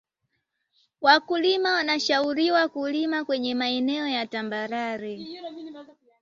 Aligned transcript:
wakulima 1.01 1.73
wanashauriwa 1.73 2.67
kulima 2.67 3.25
kwenye 3.25 3.55
maeneo 3.55 4.07
ya 4.07 4.27
tambarare 4.27 5.27